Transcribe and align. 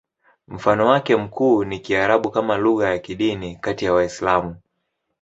Mfano 0.47 0.87
wake 0.87 1.15
mkuu 1.15 1.63
ni 1.63 1.79
Kiarabu 1.79 2.31
kama 2.31 2.57
lugha 2.57 2.89
ya 2.89 2.99
kidini 2.99 3.55
kati 3.55 3.85
ya 3.85 3.93
Waislamu. 3.93 4.55